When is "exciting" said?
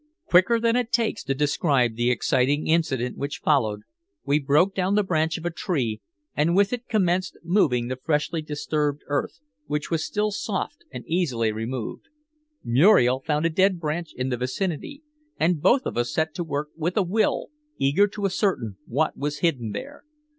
2.09-2.65